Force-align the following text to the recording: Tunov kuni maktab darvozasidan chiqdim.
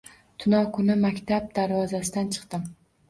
Tunov 0.43 0.63
kuni 0.77 0.95
maktab 1.03 1.53
darvozasidan 1.59 2.33
chiqdim. 2.37 2.67